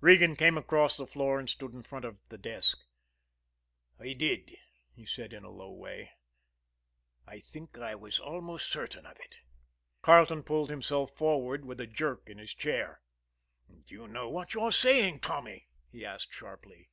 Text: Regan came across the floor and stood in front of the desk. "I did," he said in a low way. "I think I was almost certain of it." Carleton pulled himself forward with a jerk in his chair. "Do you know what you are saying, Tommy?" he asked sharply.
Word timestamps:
Regan 0.00 0.36
came 0.36 0.56
across 0.56 0.96
the 0.96 1.08
floor 1.08 1.40
and 1.40 1.50
stood 1.50 1.72
in 1.72 1.82
front 1.82 2.04
of 2.04 2.16
the 2.28 2.38
desk. 2.38 2.78
"I 3.98 4.12
did," 4.12 4.56
he 4.92 5.04
said 5.04 5.32
in 5.32 5.42
a 5.42 5.50
low 5.50 5.72
way. 5.72 6.12
"I 7.26 7.40
think 7.40 7.76
I 7.78 7.96
was 7.96 8.20
almost 8.20 8.70
certain 8.70 9.04
of 9.04 9.18
it." 9.18 9.40
Carleton 10.00 10.44
pulled 10.44 10.70
himself 10.70 11.16
forward 11.16 11.64
with 11.64 11.80
a 11.80 11.88
jerk 11.88 12.28
in 12.30 12.38
his 12.38 12.54
chair. 12.54 13.02
"Do 13.68 13.82
you 13.92 14.06
know 14.06 14.28
what 14.28 14.54
you 14.54 14.60
are 14.60 14.70
saying, 14.70 15.18
Tommy?" 15.18 15.66
he 15.90 16.06
asked 16.06 16.32
sharply. 16.32 16.90